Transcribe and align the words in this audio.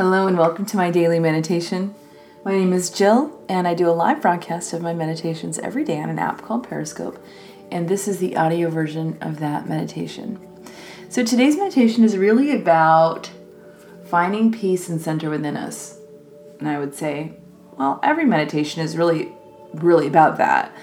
Hello 0.00 0.26
and 0.26 0.38
welcome 0.38 0.64
to 0.64 0.78
my 0.78 0.90
daily 0.90 1.18
meditation. 1.20 1.94
My 2.42 2.52
name 2.52 2.72
is 2.72 2.88
Jill, 2.88 3.38
and 3.50 3.68
I 3.68 3.74
do 3.74 3.86
a 3.86 3.92
live 3.92 4.22
broadcast 4.22 4.72
of 4.72 4.80
my 4.80 4.94
meditations 4.94 5.58
every 5.58 5.84
day 5.84 6.00
on 6.00 6.08
an 6.08 6.18
app 6.18 6.40
called 6.40 6.66
Periscope, 6.66 7.22
and 7.70 7.86
this 7.86 8.08
is 8.08 8.16
the 8.16 8.34
audio 8.34 8.70
version 8.70 9.18
of 9.20 9.40
that 9.40 9.68
meditation. 9.68 10.40
So 11.10 11.22
today's 11.22 11.58
meditation 11.58 12.02
is 12.02 12.16
really 12.16 12.50
about 12.50 13.30
finding 14.06 14.50
peace 14.50 14.88
and 14.88 15.02
center 15.02 15.28
within 15.28 15.54
us. 15.54 15.98
And 16.58 16.66
I 16.66 16.78
would 16.78 16.94
say, 16.94 17.34
well, 17.76 18.00
every 18.02 18.24
meditation 18.24 18.80
is 18.80 18.96
really, 18.96 19.30
really 19.74 20.06
about 20.06 20.38
that. 20.38 20.74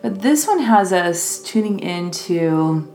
But 0.00 0.22
this 0.22 0.46
one 0.46 0.60
has 0.60 0.94
us 0.94 1.42
tuning 1.42 1.78
into 1.78 2.90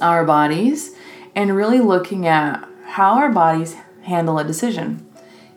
our 0.00 0.24
bodies 0.24 0.94
and 1.34 1.56
really 1.56 1.80
looking 1.80 2.28
at 2.28 2.64
how 2.84 3.14
our 3.14 3.32
bodies 3.32 3.74
handle 4.02 4.38
a 4.38 4.44
decision 4.44 5.06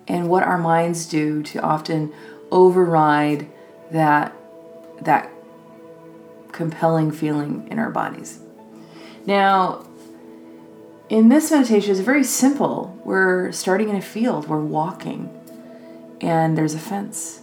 and 0.08 0.30
what 0.30 0.44
our 0.44 0.58
minds 0.58 1.06
do 1.06 1.42
to 1.44 1.60
often 1.60 2.14
override 2.52 3.50
that 3.92 4.34
that 5.02 5.30
compelling 6.52 7.12
feeling 7.12 7.68
in 7.70 7.80
our 7.80 7.90
bodies. 7.90 8.40
Now, 9.26 9.86
in 11.10 11.30
this 11.30 11.52
meditation, 11.52 11.92
it's 11.92 12.00
very 12.00 12.24
simple. 12.24 13.00
We're 13.04 13.52
starting 13.52 13.90
in 13.90 13.96
a 13.96 14.02
field, 14.02 14.48
we're 14.48 14.62
walking, 14.62 15.30
and 16.22 16.58
there's 16.58 16.74
a 16.74 16.80
fence. 16.80 17.42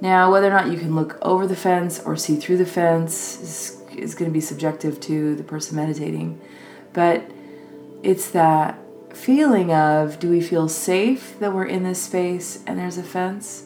Now, 0.00 0.30
whether 0.30 0.46
or 0.46 0.50
not 0.50 0.70
you 0.70 0.78
can 0.78 0.94
look 0.94 1.18
over 1.22 1.46
the 1.46 1.56
fence 1.56 2.00
or 2.00 2.16
see 2.16 2.36
through 2.36 2.58
the 2.58 2.66
fence 2.66 3.40
is, 3.40 3.82
is 3.96 4.14
going 4.14 4.30
to 4.30 4.32
be 4.32 4.40
subjective 4.40 5.00
to 5.00 5.34
the 5.34 5.42
person 5.42 5.76
meditating, 5.76 6.40
but 6.92 7.28
it's 8.02 8.30
that 8.30 8.78
feeling 9.14 9.72
of 9.72 10.18
do 10.18 10.28
we 10.28 10.40
feel 10.40 10.68
safe 10.68 11.38
that 11.40 11.52
we're 11.52 11.66
in 11.66 11.84
this 11.84 12.02
space 12.02 12.62
and 12.66 12.78
there's 12.78 12.98
a 12.98 13.02
fence? 13.02 13.64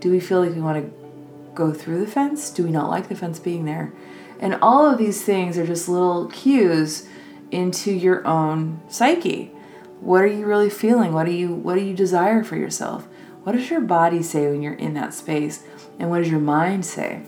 Do 0.00 0.10
we 0.10 0.20
feel 0.20 0.40
like 0.40 0.54
we 0.54 0.60
want 0.60 0.84
to 0.84 1.08
go 1.54 1.72
through 1.72 2.00
the 2.00 2.10
fence? 2.10 2.50
Do 2.50 2.64
we 2.64 2.70
not 2.70 2.90
like 2.90 3.08
the 3.08 3.16
fence 3.16 3.38
being 3.38 3.64
there? 3.64 3.92
And 4.38 4.54
all 4.62 4.86
of 4.86 4.98
these 4.98 5.22
things 5.22 5.58
are 5.58 5.66
just 5.66 5.88
little 5.88 6.28
cues 6.28 7.06
into 7.50 7.92
your 7.92 8.26
own 8.26 8.80
psyche. 8.88 9.52
What 10.00 10.22
are 10.22 10.26
you 10.26 10.46
really 10.46 10.70
feeling? 10.70 11.12
What 11.12 11.26
do 11.26 11.32
you 11.32 11.52
what 11.52 11.74
do 11.74 11.82
you 11.82 11.94
desire 11.94 12.42
for 12.42 12.56
yourself? 12.56 13.06
What 13.42 13.52
does 13.52 13.68
your 13.68 13.80
body 13.80 14.22
say 14.22 14.48
when 14.48 14.62
you're 14.62 14.74
in 14.74 14.94
that 14.94 15.12
space? 15.12 15.64
And 15.98 16.08
what 16.08 16.18
does 16.18 16.30
your 16.30 16.40
mind 16.40 16.86
say? 16.86 17.22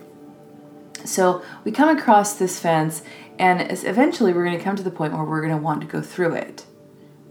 So 1.05 1.43
we 1.65 1.73
come 1.73 1.95
across 1.95 2.34
this 2.34 2.61
fence, 2.61 3.03
and 3.39 3.61
eventually 3.84 4.33
we're 4.33 4.45
going 4.45 4.56
to 4.56 4.65
come 4.65 4.77
to 4.77 4.83
the 4.83 4.91
point 4.91 5.12
where 5.12 5.25
we're 5.25 5.41
going 5.41 5.56
to 5.56 5.62
want 5.62 5.81
to 5.81 5.87
go 5.87 6.00
through 6.00 6.34
it 6.34 6.65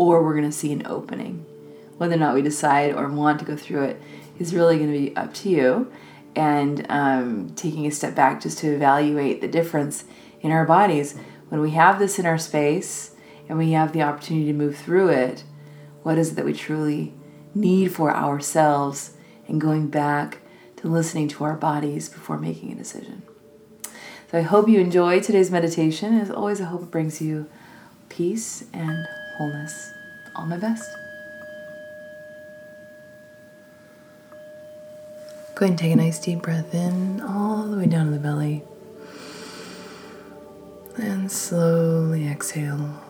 or 0.02 0.24
we're 0.24 0.34
going 0.34 0.50
to 0.50 0.52
see 0.52 0.74
an 0.74 0.88
opening. 0.88 1.46
Whether 1.98 2.16
or 2.16 2.18
not 2.18 2.34
we 2.34 2.42
decide 2.42 2.96
or 2.96 3.08
want 3.08 3.38
to 3.40 3.46
go 3.46 3.56
through 3.56 3.84
it 3.84 4.02
is 4.40 4.56
really 4.56 4.78
going 4.78 4.92
to 4.92 4.98
be 4.98 5.16
up 5.16 5.32
to 5.36 5.50
you. 5.50 5.92
And 6.36 6.88
um, 6.90 7.52
taking 7.56 7.86
a 7.86 7.92
step 7.92 8.16
back 8.16 8.42
just 8.42 8.58
to 8.60 8.74
evaluate 8.74 9.42
the 9.42 9.48
difference 9.48 10.06
in 10.40 10.52
our 10.52 10.66
bodies. 10.66 11.16
When 11.50 11.62
we 11.62 11.72
have 11.72 12.00
this 12.00 12.18
in 12.18 12.26
our 12.26 12.40
space 12.40 13.12
and 13.48 13.60
we 13.60 13.74
have 13.74 13.94
the 13.94 14.02
opportunity 14.02 14.48
to 14.48 14.54
move 14.54 14.76
through 14.76 15.10
it, 15.10 15.44
what 16.02 16.18
is 16.18 16.32
it 16.32 16.36
that 16.36 16.46
we 16.46 16.54
truly 16.54 17.14
need 17.54 17.94
for 17.94 18.16
ourselves 18.16 19.14
and 19.48 19.62
going 19.62 19.88
back 19.88 20.40
to 20.78 20.88
listening 20.88 21.28
to 21.28 21.44
our 21.44 21.56
bodies 21.56 22.10
before 22.10 22.40
making 22.40 22.72
a 22.72 22.76
decision? 22.76 23.22
So 24.32 24.40
I 24.40 24.42
hope 24.42 24.68
you 24.68 24.80
enjoy 24.80 25.20
today's 25.20 25.52
meditation. 25.52 26.18
As 26.18 26.32
always, 26.32 26.60
I 26.60 26.66
hope 26.66 26.82
it 26.82 26.92
brings 26.92 27.22
you 27.22 27.48
peace 28.10 28.64
and 28.74 29.06
wholeness. 29.42 29.92
All 30.36 30.46
my 30.46 30.58
best. 30.58 30.96
Go 35.56 35.66
ahead 35.66 35.70
and 35.70 35.80
take 35.80 35.94
a 35.94 35.96
nice 35.96 36.20
deep 36.20 36.44
breath 36.44 36.76
in, 36.76 37.22
all 37.22 37.64
the 37.64 37.78
way 37.78 37.88
down 37.88 38.06
to 38.06 38.12
the 38.12 38.20
belly. 38.20 38.62
And 40.98 41.32
slowly 41.32 42.28
exhale. 42.28 43.02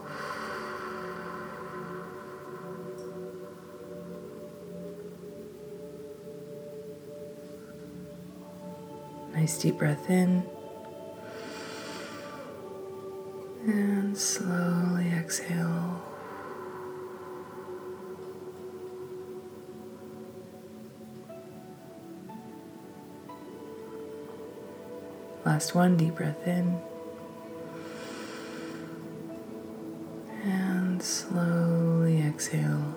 Nice 9.33 9.57
deep 9.61 9.77
breath 9.77 10.09
in. 10.09 10.43
And 13.65 14.17
slowly 14.17 15.11
exhale. 15.11 16.10
Last 25.43 25.73
one, 25.73 25.97
deep 25.97 26.15
breath 26.15 26.47
in. 26.47 26.79
And 30.43 31.01
slowly 31.01 32.21
exhale. 32.21 32.95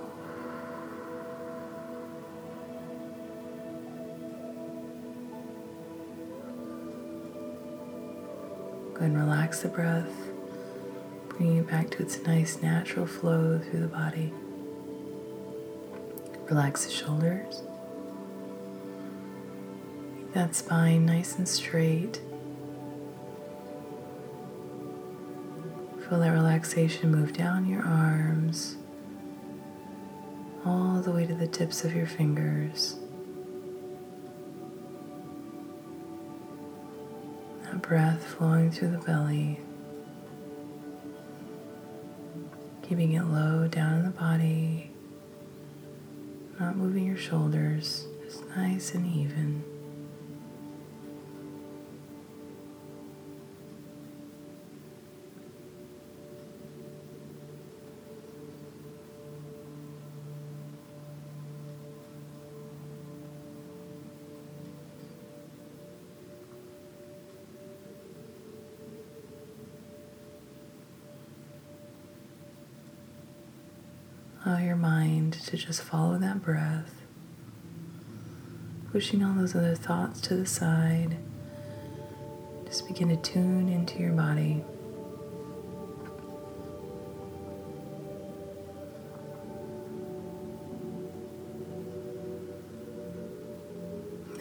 Go 8.93 9.01
and 9.01 9.17
relax 9.17 9.61
the 9.63 9.69
breath, 9.69 10.13
bringing 11.31 11.57
it 11.57 11.67
back 11.69 11.91
to 11.91 12.03
its 12.03 12.23
nice 12.25 12.61
natural 12.63 13.07
flow 13.07 13.59
through 13.59 13.81
the 13.81 13.89
body. 13.89 14.33
Relax 16.49 16.85
the 16.85 16.93
shoulders. 16.93 17.63
Keep 20.17 20.33
that 20.35 20.55
spine 20.55 21.07
nice 21.07 21.37
and 21.37 21.49
straight. 21.49 22.21
Feel 26.15 26.21
that 26.21 26.31
relaxation 26.31 27.11
move 27.11 27.33
down 27.33 27.67
your 27.67 27.83
arms, 27.83 28.77
all 30.65 31.01
the 31.01 31.11
way 31.11 31.27
to 31.27 31.35
the 31.35 31.49
tips 31.49 31.83
of 31.83 31.93
your 31.93 32.07
fingers. 32.07 32.95
That 37.65 37.83
breath 37.83 38.25
flowing 38.25 38.71
through 38.71 38.93
the 38.93 38.99
belly, 38.99 39.59
keeping 42.83 43.15
it 43.15 43.25
low 43.25 43.67
down 43.67 43.95
in 43.99 44.05
the 44.05 44.11
body, 44.11 44.93
not 46.61 46.77
moving 46.77 47.07
your 47.07 47.17
shoulders, 47.17 48.07
just 48.25 48.47
nice 48.51 48.95
and 48.95 49.05
even. 49.05 49.65
Mind 74.85 75.33
to 75.33 75.57
just 75.57 75.81
follow 75.81 76.19
that 76.19 76.43
breath, 76.43 77.01
pushing 78.93 79.25
all 79.25 79.33
those 79.33 79.55
other 79.55 79.75
thoughts 79.75 80.21
to 80.21 80.37
the 80.37 80.45
side. 80.45 81.17
Just 82.67 82.87
begin 82.87 83.09
to 83.09 83.17
tune 83.17 83.71
into 83.71 83.99
your 83.99 84.13
body. 84.13 84.63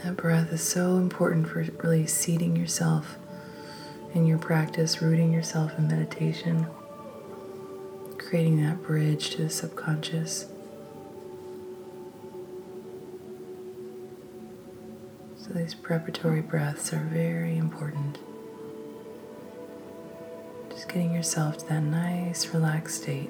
That 0.03 0.17
breath 0.17 0.51
is 0.51 0.61
so 0.61 0.97
important 0.97 1.47
for 1.47 1.65
really 1.81 2.05
seating 2.05 2.57
yourself 2.57 3.17
in 4.13 4.27
your 4.27 4.39
practice, 4.39 5.01
rooting 5.01 5.31
yourself 5.31 5.71
in 5.77 5.87
meditation 5.87 6.67
creating 8.33 8.63
that 8.63 8.81
bridge 8.81 9.29
to 9.29 9.43
the 9.43 9.49
subconscious. 9.51 10.47
So, 15.37 15.53
these 15.53 15.75
preparatory 15.75 16.41
breaths 16.41 16.91
are 16.93 17.07
very 17.13 17.55
important. 17.55 18.17
Just 20.71 20.87
getting 20.87 21.13
yourself 21.13 21.59
to 21.59 21.67
that 21.67 21.83
nice, 21.83 22.47
relaxed 22.47 23.03
state. 23.03 23.29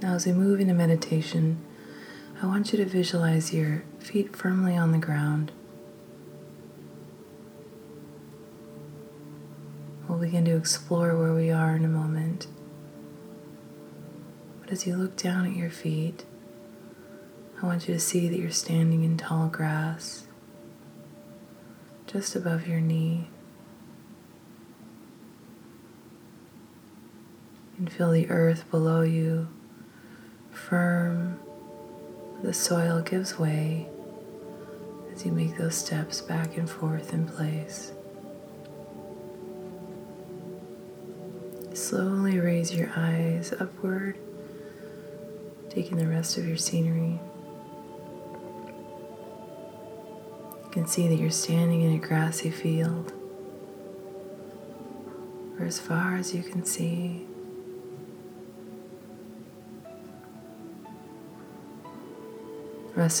Now, 0.00 0.14
as 0.14 0.26
we 0.26 0.32
move 0.32 0.60
into 0.60 0.74
meditation, 0.74 1.58
I 2.40 2.46
want 2.46 2.70
you 2.70 2.78
to 2.78 2.84
visualize 2.84 3.52
your 3.52 3.82
feet 3.98 4.36
firmly 4.36 4.76
on 4.76 4.92
the 4.92 4.98
ground. 4.98 5.50
We'll 10.06 10.18
begin 10.18 10.44
to 10.44 10.56
explore 10.56 11.18
where 11.18 11.34
we 11.34 11.50
are 11.50 11.74
in 11.74 11.84
a 11.84 11.88
moment. 11.88 12.46
But 14.60 14.70
as 14.70 14.86
you 14.86 14.94
look 14.94 15.16
down 15.16 15.46
at 15.46 15.56
your 15.56 15.70
feet, 15.70 16.24
I 17.60 17.66
want 17.66 17.88
you 17.88 17.94
to 17.94 18.00
see 18.00 18.28
that 18.28 18.38
you're 18.38 18.50
standing 18.52 19.02
in 19.02 19.16
tall 19.16 19.48
grass 19.48 20.28
just 22.06 22.36
above 22.36 22.68
your 22.68 22.80
knee. 22.80 23.30
And 27.76 27.92
feel 27.92 28.12
the 28.12 28.30
earth 28.30 28.70
below 28.70 29.02
you 29.02 29.48
firm. 30.68 31.40
The 32.42 32.52
soil 32.52 33.00
gives 33.00 33.38
way 33.38 33.88
as 35.12 35.24
you 35.24 35.32
make 35.32 35.56
those 35.56 35.74
steps 35.74 36.20
back 36.20 36.56
and 36.56 36.68
forth 36.68 37.12
in 37.12 37.26
place. 37.26 37.92
Slowly 41.72 42.38
raise 42.38 42.74
your 42.74 42.90
eyes 42.94 43.52
upward, 43.58 44.18
taking 45.70 45.96
the 45.96 46.06
rest 46.06 46.36
of 46.36 46.46
your 46.46 46.56
scenery. 46.58 47.18
You 50.64 50.70
can 50.70 50.86
see 50.86 51.08
that 51.08 51.16
you're 51.16 51.30
standing 51.30 51.82
in 51.82 51.94
a 51.94 51.98
grassy 51.98 52.50
field, 52.50 53.12
or 55.58 55.64
as 55.64 55.80
far 55.80 56.16
as 56.16 56.34
you 56.34 56.42
can 56.42 56.64
see. 56.64 57.26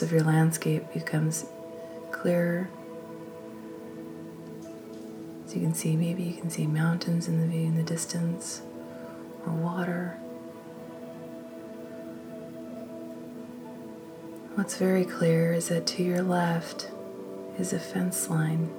Of 0.02 0.12
your 0.12 0.22
landscape 0.22 0.92
becomes 0.92 1.46
clearer. 2.10 2.68
As 5.44 5.54
you 5.54 5.60
can 5.60 5.74
see, 5.74 5.96
maybe 5.96 6.22
you 6.22 6.34
can 6.34 6.50
see 6.50 6.66
mountains 6.66 7.26
in 7.26 7.40
the 7.40 7.46
view 7.46 7.66
in 7.66 7.76
the 7.76 7.82
distance 7.82 8.60
or 9.46 9.52
water. 9.52 10.18
What's 14.54 14.76
very 14.76 15.04
clear 15.04 15.52
is 15.52 15.68
that 15.68 15.86
to 15.86 16.02
your 16.02 16.22
left 16.22 16.90
is 17.58 17.72
a 17.72 17.78
fence 17.78 18.28
line. 18.28 18.70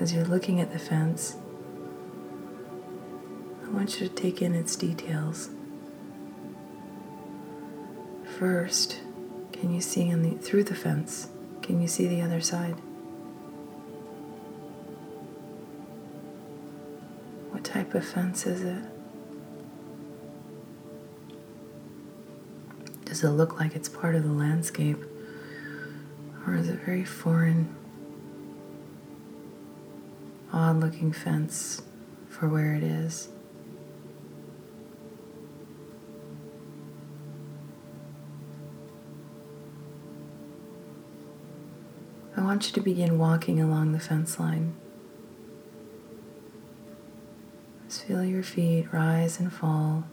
As 0.00 0.14
you're 0.14 0.24
looking 0.24 0.60
at 0.60 0.72
the 0.72 0.78
fence, 0.78 1.36
I 3.62 3.68
want 3.68 4.00
you 4.00 4.08
to 4.08 4.14
take 4.14 4.40
in 4.40 4.54
its 4.54 4.74
details. 4.74 5.50
First, 8.38 9.00
can 9.52 9.74
you 9.74 9.82
see 9.82 10.10
the 10.10 10.30
through 10.38 10.64
the 10.64 10.74
fence? 10.74 11.28
Can 11.60 11.82
you 11.82 11.86
see 11.86 12.08
the 12.08 12.22
other 12.22 12.40
side? 12.40 12.76
What 17.50 17.62
type 17.62 17.94
of 17.94 18.06
fence 18.06 18.46
is 18.46 18.62
it? 18.62 18.82
Does 23.04 23.22
it 23.22 23.28
look 23.28 23.60
like 23.60 23.76
it's 23.76 23.88
part 23.88 24.14
of 24.14 24.22
the 24.22 24.32
landscape? 24.32 25.04
Or 26.46 26.54
is 26.54 26.68
it 26.70 26.80
very 26.86 27.04
foreign? 27.04 27.76
Odd 30.52 30.80
looking 30.80 31.12
fence 31.12 31.82
for 32.28 32.48
where 32.48 32.74
it 32.74 32.82
is. 32.82 33.28
I 42.36 42.42
want 42.42 42.66
you 42.66 42.72
to 42.72 42.80
begin 42.80 43.18
walking 43.18 43.60
along 43.60 43.92
the 43.92 44.00
fence 44.00 44.40
line. 44.40 44.74
Just 47.86 48.04
feel 48.04 48.24
your 48.24 48.42
feet 48.42 48.86
rise 48.92 49.38
and 49.38 49.52
fall. 49.52 50.04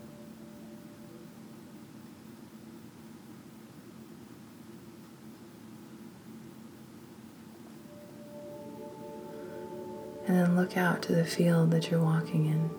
And 10.27 10.35
then 10.35 10.56
look 10.67 10.75
out 10.75 11.01
to 11.01 11.15
the 11.15 11.23
field 11.23 11.71
that 11.71 11.89
you're 11.89 12.01
walking 12.01 12.47
in. 12.47 12.69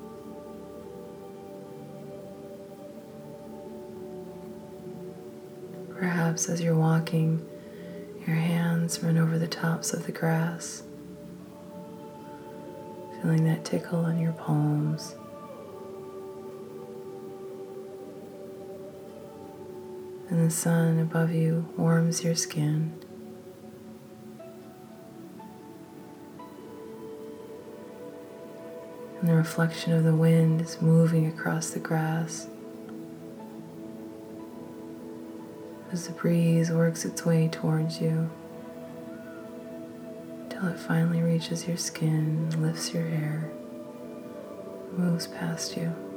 Perhaps 5.97 6.51
as 6.51 6.61
you're 6.61 6.75
walking, 6.75 7.49
your 8.27 8.37
hands 8.37 9.03
run 9.03 9.17
over 9.17 9.39
the 9.39 9.49
tops 9.49 9.95
of 9.95 10.05
the 10.05 10.13
grass, 10.13 10.83
feeling 13.23 13.45
that 13.45 13.65
tickle 13.65 14.01
on 14.01 14.19
your 14.19 14.33
palms. 14.33 15.15
And 20.29 20.45
the 20.45 20.51
sun 20.51 20.99
above 20.99 21.33
you 21.33 21.67
warms 21.79 22.23
your 22.23 22.35
skin. 22.35 22.93
And 29.21 29.29
the 29.29 29.35
reflection 29.35 29.93
of 29.93 30.05
the 30.05 30.15
wind 30.15 30.61
is 30.61 30.81
moving 30.81 31.27
across 31.27 31.71
the 31.71 31.81
grass 31.81 32.47
as 35.91 36.07
the 36.07 36.13
breeze 36.13 36.71
works 36.71 37.05
its 37.05 37.25
way 37.25 37.49
towards 37.49 38.01
you 38.01 38.31
till 40.49 40.67
it 40.69 40.79
finally 40.79 41.23
reaches 41.23 41.67
your 41.67 41.77
skin, 41.77 42.51
lifts 42.61 42.93
your 42.93 43.07
hair, 43.07 43.51
moves 44.97 45.27
past 45.29 45.77
you. 45.77 46.08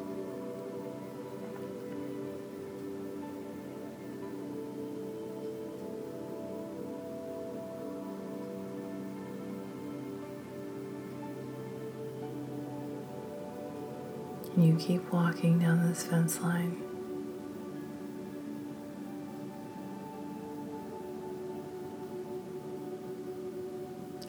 You 14.63 14.75
keep 14.75 15.11
walking 15.11 15.59
down 15.59 15.87
this 15.87 16.03
fence 16.03 16.41
line. 16.41 16.81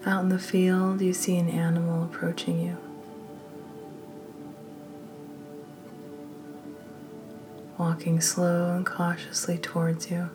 Out 0.05 0.25
in 0.25 0.31
the 0.31 0.39
field, 0.39 1.01
you 1.01 1.13
see 1.13 1.37
an 1.37 1.49
animal 1.49 2.05
approaching 2.05 2.61
you. 2.61 2.77
Walking 7.79 8.21
slow 8.21 8.75
and 8.75 8.85
cautiously 8.85 9.59
towards 9.59 10.11
you. 10.11 10.31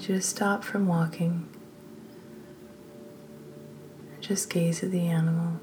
Want 0.00 0.08
you 0.08 0.16
to 0.16 0.22
stop 0.22 0.64
from 0.64 0.86
walking 0.86 1.46
and 4.14 4.22
just 4.22 4.48
gaze 4.48 4.82
at 4.82 4.90
the 4.90 5.06
animal. 5.06 5.60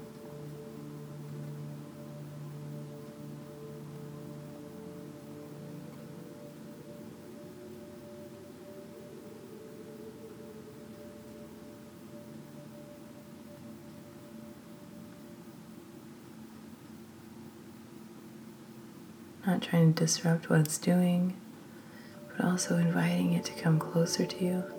Not 19.44 19.62
trying 19.62 19.94
to 19.94 20.04
disrupt 20.04 20.48
what 20.48 20.60
it's 20.60 20.78
doing 20.78 21.36
also 22.48 22.76
inviting 22.76 23.34
it 23.34 23.44
to 23.44 23.52
come 23.52 23.78
closer 23.78 24.24
to 24.24 24.44
you. 24.44 24.77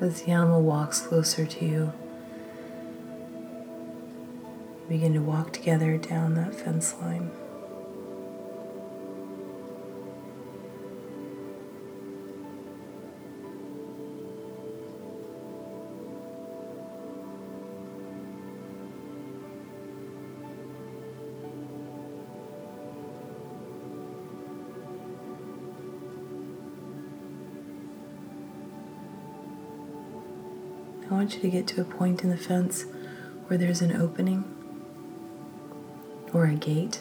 As 0.00 0.22
the 0.22 0.30
animal 0.30 0.62
walks 0.62 1.00
closer 1.00 1.44
to 1.44 1.64
you, 1.64 1.92
begin 4.88 5.12
to 5.14 5.20
walk 5.20 5.52
together 5.52 5.96
down 5.96 6.34
that 6.34 6.54
fence 6.54 6.94
line. 7.00 7.32
Want 31.18 31.34
you 31.34 31.40
to 31.40 31.50
get 31.50 31.66
to 31.66 31.80
a 31.80 31.84
point 31.84 32.22
in 32.22 32.30
the 32.30 32.36
fence 32.36 32.84
where 33.48 33.58
there's 33.58 33.82
an 33.82 33.90
opening 33.90 34.44
or 36.32 36.44
a 36.44 36.54
gate. 36.54 37.00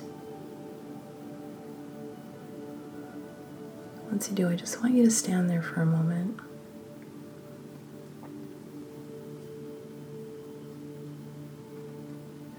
Once 4.10 4.28
you 4.28 4.36
do, 4.36 4.50
I 4.50 4.56
just 4.56 4.82
want 4.82 4.96
you 4.96 5.06
to 5.06 5.12
stand 5.12 5.52
there 5.52 5.62
for 5.62 5.84
a 5.84 5.86
moment. 5.86 6.40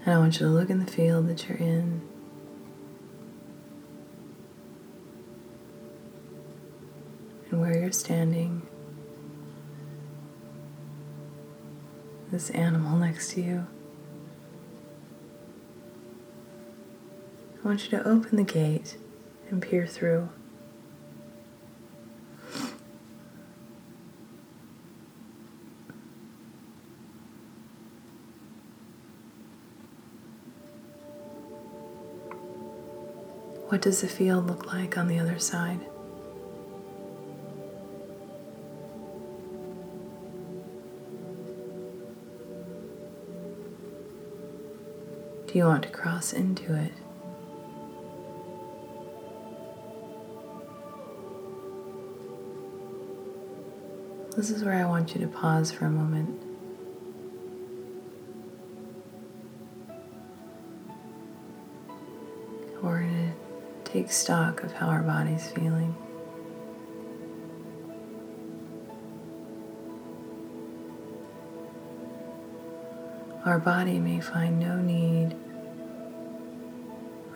And 0.05 0.15
I 0.15 0.17
want 0.17 0.39
you 0.39 0.45
to 0.45 0.53
look 0.53 0.69
in 0.69 0.79
the 0.79 0.89
field 0.89 1.27
that 1.27 1.49
you're 1.49 1.57
in. 1.57 2.01
And 7.51 7.59
where 7.59 7.77
you're 7.77 7.91
standing. 7.91 8.61
This 12.31 12.49
animal 12.51 12.97
next 12.97 13.31
to 13.31 13.41
you. 13.41 13.67
I 17.63 17.67
want 17.67 17.83
you 17.83 17.97
to 17.97 18.07
open 18.07 18.37
the 18.37 18.43
gate 18.43 18.97
and 19.49 19.61
peer 19.61 19.85
through. 19.85 20.29
What 33.67 33.81
does 33.81 34.01
the 34.01 34.07
field 34.07 34.47
look 34.47 34.73
like 34.73 34.97
on 34.97 35.07
the 35.07 35.19
other 35.19 35.37
side? 35.37 35.85
Do 45.51 45.57
you 45.57 45.65
want 45.65 45.81
to 45.81 45.89
cross 45.89 46.31
into 46.31 46.75
it? 46.75 46.91
This 54.35 54.51
is 54.51 54.63
where 54.63 54.75
I 54.75 54.85
want 54.85 55.15
you 55.15 55.21
to 55.21 55.27
pause 55.27 55.71
for 55.71 55.85
a 55.85 55.89
moment. 55.89 56.39
We're 62.83 62.99
going 63.01 63.33
to 63.33 63.91
take 63.91 64.11
stock 64.11 64.61
of 64.61 64.71
how 64.73 64.85
our 64.89 65.01
body's 65.01 65.47
feeling. 65.47 65.95
Our 73.45 73.57
body 73.57 73.99
may 73.99 74.19
find 74.19 74.59
no 74.59 74.81
need 74.81 75.33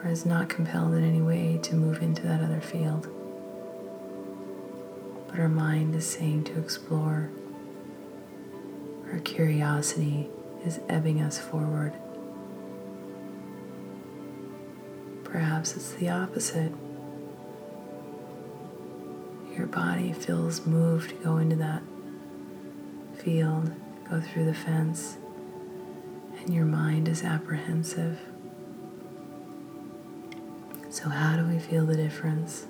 or 0.04 0.10
is 0.10 0.26
not 0.26 0.50
compelled 0.50 0.94
in 0.96 1.04
any 1.06 1.22
way 1.22 1.58
to 1.64 1.76
move 1.76 2.02
into 2.02 2.24
that 2.24 2.42
other 2.42 2.60
field. 2.60 3.08
But 5.28 5.40
our 5.40 5.48
mind 5.48 5.96
is 5.96 6.06
saying 6.06 6.44
to 6.46 6.60
explore. 6.60 7.32
Our 9.14 9.20
curiosity 9.20 10.30
is 10.66 10.82
ebbing 10.90 11.22
us 11.22 11.40
forward. 11.40 11.94
Perhaps 15.24 15.78
it's 15.78 15.94
the 15.94 16.10
opposite. 16.10 16.74
Your 19.56 19.68
body 19.68 20.12
feels 20.12 20.66
moved 20.66 21.12
to 21.12 21.16
go 21.16 21.38
into 21.38 21.56
that 21.56 21.82
field, 23.16 23.72
go 24.10 24.20
through 24.20 24.46
the 24.46 24.54
fence 24.54 25.18
and 26.44 26.54
your 26.54 26.66
mind 26.66 27.08
is 27.08 27.24
apprehensive. 27.24 28.20
So, 30.90 31.10
how 31.10 31.38
do 31.38 31.46
we 31.46 31.58
feel 31.58 31.86
the 31.86 31.96
difference? 31.96 32.66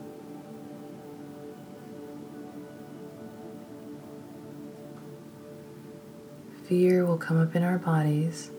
Fear 6.68 7.06
will 7.06 7.18
come 7.18 7.42
up 7.42 7.56
in 7.56 7.64
our 7.64 7.78
bodies, 7.78 8.52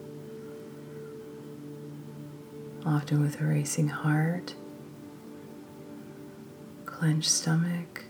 often 2.85 3.23
with 3.23 3.40
a 3.40 3.44
racing 3.44 3.88
heart, 3.88 4.54
clenched 6.85 7.30
stomach. 7.30 8.04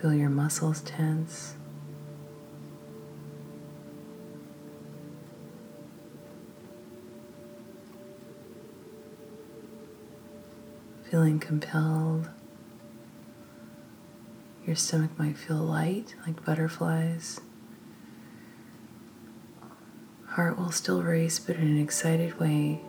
Feel 0.00 0.14
your 0.14 0.30
muscles 0.30 0.80
tense. 0.80 1.54
Feeling 11.12 11.38
compelled. 11.38 12.30
Your 14.66 14.74
stomach 14.74 15.10
might 15.18 15.36
feel 15.36 15.58
light, 15.58 16.14
like 16.26 16.42
butterflies. 16.42 17.38
Heart 20.28 20.58
will 20.58 20.70
still 20.70 21.02
race, 21.02 21.38
but 21.38 21.56
in 21.56 21.64
an 21.64 21.78
excited 21.78 22.40
way. 22.40 22.80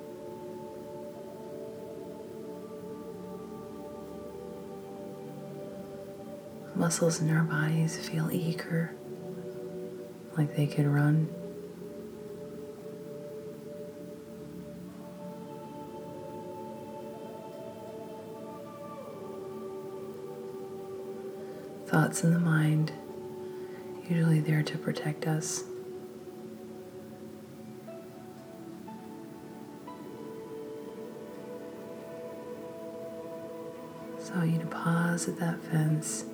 Muscles 6.75 7.19
in 7.19 7.29
our 7.29 7.43
bodies 7.43 7.97
feel 8.07 8.31
eager, 8.31 8.95
like 10.37 10.55
they 10.55 10.65
could 10.65 10.87
run. 10.87 11.27
Thoughts 21.93 22.23
in 22.23 22.33
the 22.33 22.39
mind, 22.39 22.91
usually 24.09 24.39
there 24.39 24.63
to 24.63 24.79
protect 24.79 25.27
us. 25.27 25.63
So 34.17 34.41
you 34.41 34.57
to 34.57 34.65
pause 34.65 35.27
at 35.27 35.37
that 35.37 35.61
fence 35.65 36.25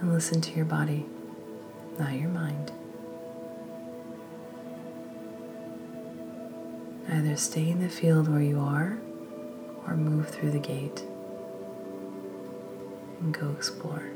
and 0.00 0.12
listen 0.12 0.40
to 0.40 0.50
your 0.56 0.64
body, 0.64 1.06
not 1.96 2.14
your 2.14 2.28
mind. 2.28 2.72
Either 7.08 7.36
stay 7.36 7.70
in 7.70 7.80
the 7.80 7.88
field 7.88 8.26
where 8.26 8.42
you 8.42 8.58
are 8.58 8.98
or 9.86 9.96
move 9.96 10.28
through 10.28 10.50
the 10.50 10.58
gate 10.58 11.04
and 13.20 13.32
go 13.32 13.52
explore. 13.52 14.13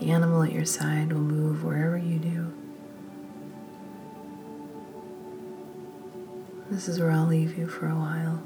The 0.00 0.10
animal 0.10 0.42
at 0.42 0.52
your 0.52 0.64
side 0.64 1.12
will 1.12 1.20
move 1.20 1.62
wherever 1.62 1.98
you 1.98 2.18
do. 2.18 2.52
This 6.70 6.88
is 6.88 6.98
where 6.98 7.10
I'll 7.10 7.26
leave 7.26 7.58
you 7.58 7.68
for 7.68 7.86
a 7.86 7.94
while. 7.94 8.42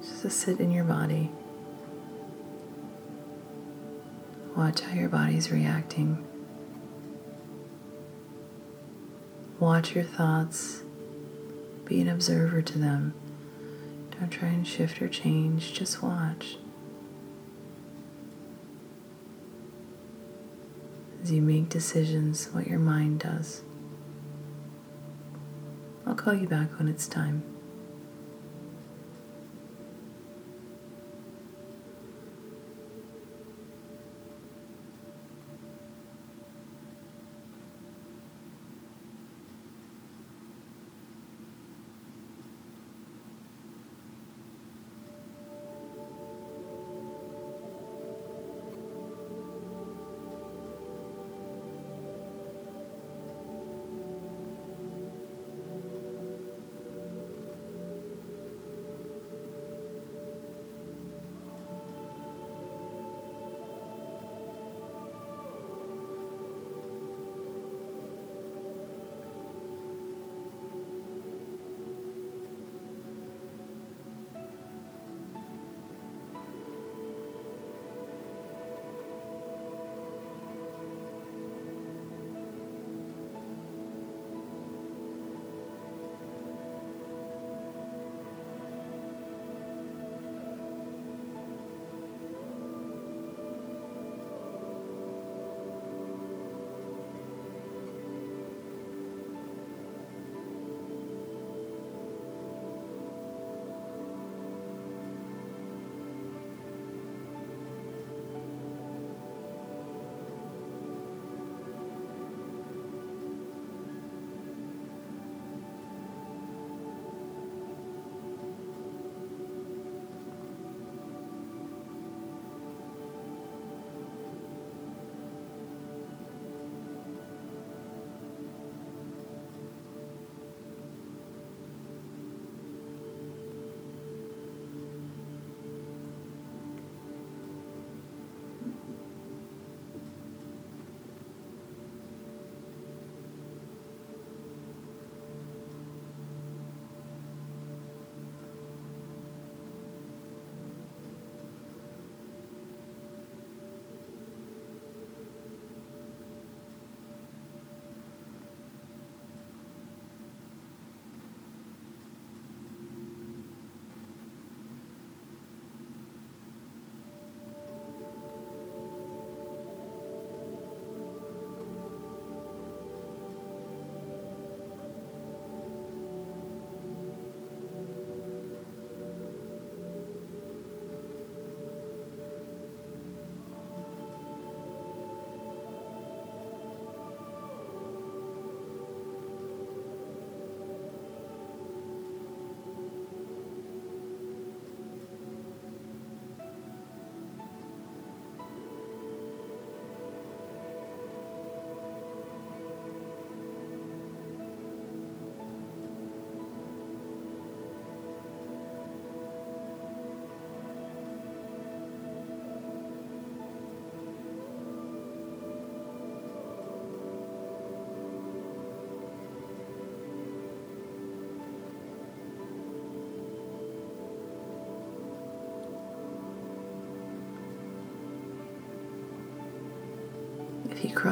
Just 0.00 0.22
to 0.22 0.30
sit 0.30 0.60
in 0.60 0.70
your 0.70 0.84
body. 0.84 1.32
Watch 4.54 4.80
how 4.80 4.94
your 4.94 5.08
body's 5.08 5.50
reacting. 5.50 6.24
Watch 9.58 9.94
your 9.96 10.04
thoughts. 10.04 10.82
Be 11.84 12.00
an 12.00 12.08
observer 12.08 12.62
to 12.62 12.78
them. 12.78 13.14
Don't 14.12 14.30
try 14.30 14.48
and 14.48 14.66
shift 14.66 15.02
or 15.02 15.08
change, 15.08 15.72
just 15.74 16.00
watch. 16.00 16.58
As 21.26 21.32
you 21.32 21.42
make 21.42 21.68
decisions 21.68 22.46
what 22.52 22.68
your 22.68 22.78
mind 22.78 23.18
does. 23.18 23.62
I'll 26.06 26.14
call 26.14 26.34
you 26.34 26.46
back 26.46 26.78
when 26.78 26.86
it's 26.86 27.08
time. 27.08 27.55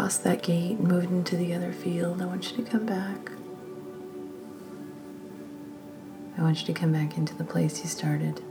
That 0.04 0.42
gate 0.42 0.78
and 0.78 0.86
moved 0.86 1.10
into 1.10 1.34
the 1.34 1.54
other 1.54 1.72
field, 1.72 2.20
I 2.20 2.26
want 2.26 2.50
you 2.50 2.62
to 2.62 2.70
come 2.70 2.84
back. 2.84 3.30
I 6.36 6.42
want 6.42 6.60
you 6.60 6.66
to 6.66 6.78
come 6.78 6.92
back 6.92 7.16
into 7.16 7.34
the 7.34 7.44
place 7.44 7.82
you 7.82 7.88
started. 7.88 8.42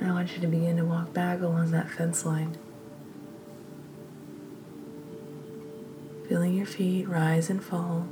I 0.00 0.10
want 0.10 0.34
you 0.34 0.40
to 0.40 0.46
begin 0.46 0.78
to 0.78 0.84
walk 0.86 1.12
back 1.12 1.42
along 1.42 1.70
that 1.72 1.90
fence 1.90 2.24
line. 2.24 2.56
Feeling 6.26 6.54
your 6.54 6.66
feet 6.66 7.06
rise 7.06 7.50
and 7.50 7.62
fall. 7.62 8.08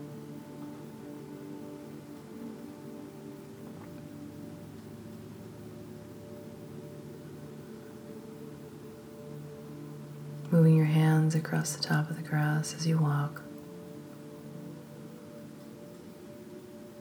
Hands 11.28 11.44
across 11.44 11.76
the 11.76 11.82
top 11.82 12.08
of 12.08 12.16
the 12.16 12.26
grass 12.26 12.74
as 12.74 12.86
you 12.86 12.96
walk, 12.96 13.42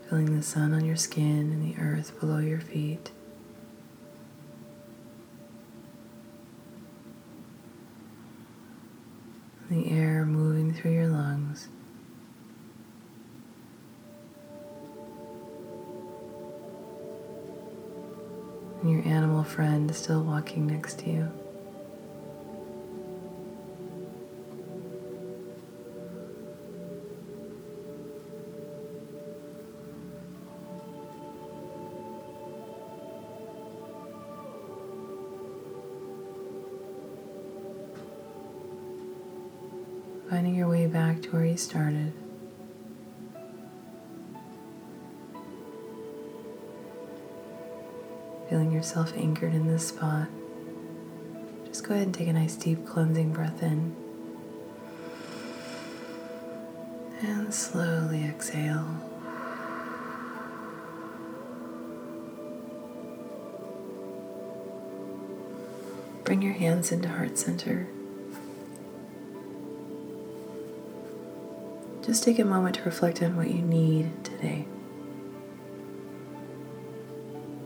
feeling 0.09 0.35
the 0.35 0.43
sun 0.43 0.73
on 0.73 0.83
your 0.83 0.97
skin 0.97 1.49
and 1.53 1.63
the 1.63 1.81
earth 1.81 2.19
below 2.19 2.39
your 2.39 2.59
feet. 2.59 3.11
The 9.69 9.89
air 9.91 10.25
moving 10.25 10.73
through 10.73 10.91
your 10.91 11.07
lungs. 11.07 11.69
And 18.81 18.91
your 18.91 19.07
animal 19.07 19.45
friend 19.45 19.95
still 19.95 20.21
walking 20.21 20.67
next 20.67 20.99
to 20.99 21.09
you. 21.09 21.46
Started. 41.59 42.13
feeling 48.49 48.71
yourself 48.71 49.13
anchored 49.17 49.53
in 49.53 49.67
this 49.67 49.89
spot, 49.89 50.27
just 51.65 51.83
go 51.83 51.93
ahead 51.93 52.07
and 52.07 52.15
take 52.15 52.27
a 52.27 52.33
nice 52.33 52.55
deep 52.55 52.85
cleansing 52.85 53.33
breath 53.33 53.61
in. 53.61 53.95
And 57.21 57.53
slowly 57.53 58.23
exhale. 58.23 58.87
Bring 66.23 66.41
your 66.41 66.53
hands 66.53 66.91
into 66.91 67.09
heart 67.09 67.37
center. 67.37 67.87
Just 72.07 72.23
take 72.23 72.39
a 72.39 72.45
moment 72.45 72.75
to 72.75 72.83
reflect 72.83 73.21
on 73.21 73.35
what 73.35 73.51
you 73.51 73.61
need 73.61 74.23
today. 74.23 74.61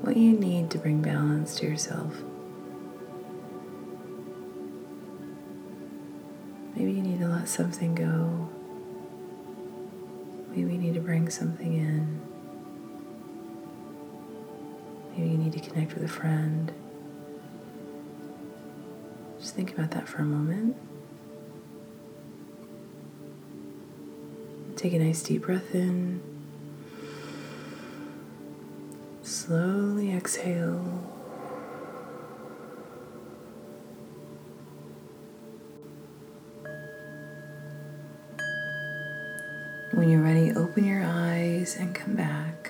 What 0.01 0.17
you 0.17 0.31
need 0.33 0.71
to 0.71 0.79
bring 0.79 1.03
balance 1.03 1.53
to 1.59 1.67
yourself. 1.67 2.23
Maybe 6.75 6.91
you 6.91 7.03
need 7.03 7.19
to 7.19 7.27
let 7.27 7.47
something 7.47 7.93
go. 7.93 8.49
Maybe 10.49 10.73
you 10.73 10.79
need 10.79 10.95
to 10.95 11.01
bring 11.01 11.29
something 11.29 11.75
in. 11.75 12.19
Maybe 15.11 15.29
you 15.29 15.37
need 15.37 15.53
to 15.53 15.59
connect 15.59 15.93
with 15.93 16.03
a 16.03 16.07
friend. 16.07 16.71
Just 19.39 19.53
think 19.53 19.71
about 19.71 19.91
that 19.91 20.09
for 20.09 20.23
a 20.23 20.25
moment. 20.25 20.75
Take 24.81 24.93
a 24.93 24.97
nice 24.97 25.21
deep 25.21 25.43
breath 25.43 25.75
in. 25.75 26.19
Slowly 29.21 30.11
exhale. 30.11 30.79
When 39.91 40.09
you're 40.09 40.23
ready, 40.23 40.51
open 40.53 40.83
your 40.83 41.03
eyes 41.05 41.75
and 41.79 41.93
come 41.93 42.15
back. 42.15 42.60